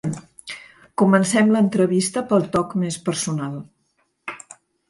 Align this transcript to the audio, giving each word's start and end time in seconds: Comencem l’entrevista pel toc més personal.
Comencem 1.01 1.51
l’entrevista 1.57 2.25
pel 2.31 2.49
toc 2.57 2.75
més 2.85 3.01
personal. 3.11 3.63